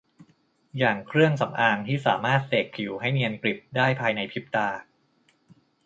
[0.77, 4.69] อย่างเครื่องสำอางที่สามารถเสกผิวให้เนียนกริบได้ภายในพริบตา